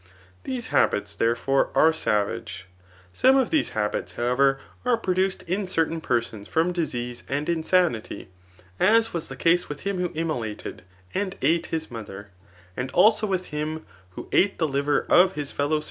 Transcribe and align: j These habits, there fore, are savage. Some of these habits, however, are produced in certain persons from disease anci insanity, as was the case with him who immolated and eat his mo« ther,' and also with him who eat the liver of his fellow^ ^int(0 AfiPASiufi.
j 0.03 0.09
These 0.55 0.69
habits, 0.69 1.13
there 1.15 1.35
fore, 1.35 1.69
are 1.75 1.93
savage. 1.93 2.65
Some 3.13 3.37
of 3.37 3.51
these 3.51 3.69
habits, 3.77 4.13
however, 4.13 4.59
are 4.83 4.97
produced 4.97 5.43
in 5.43 5.67
certain 5.67 6.01
persons 6.01 6.47
from 6.47 6.71
disease 6.73 7.21
anci 7.29 7.49
insanity, 7.49 8.29
as 8.79 9.13
was 9.13 9.27
the 9.27 9.35
case 9.35 9.69
with 9.69 9.81
him 9.81 9.99
who 9.99 10.11
immolated 10.15 10.81
and 11.13 11.35
eat 11.39 11.67
his 11.67 11.91
mo« 11.91 12.01
ther,' 12.03 12.29
and 12.75 12.89
also 12.93 13.27
with 13.27 13.49
him 13.53 13.85
who 14.17 14.27
eat 14.31 14.57
the 14.57 14.67
liver 14.67 15.01
of 15.07 15.33
his 15.33 15.53
fellow^ 15.53 15.69
^int(0 15.69 15.69
AfiPASiufi. 15.69 15.79